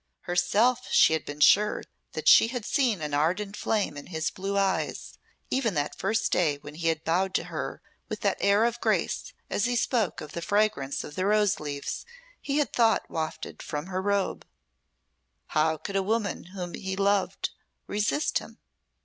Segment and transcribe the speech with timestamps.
[0.21, 4.57] Herself she had been sure that she had seen an ardent flame in his blue
[4.57, 5.19] eyes,
[5.51, 9.31] even that first day when he had bowed to her with that air of grace
[9.47, 12.03] as he spoke of the fragrance of the rose leaves
[12.41, 14.43] he had thought wafted from her robe.
[15.49, 17.51] How could a woman whom he loved
[17.85, 18.57] resist him?